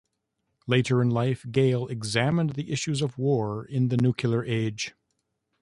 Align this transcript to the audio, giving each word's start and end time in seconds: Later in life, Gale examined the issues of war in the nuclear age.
Later 0.65 0.99
in 1.03 1.11
life, 1.11 1.45
Gale 1.51 1.85
examined 1.87 2.53
the 2.55 2.71
issues 2.71 3.03
of 3.03 3.19
war 3.19 3.63
in 3.65 3.89
the 3.89 3.97
nuclear 3.97 4.43
age. 4.43 4.95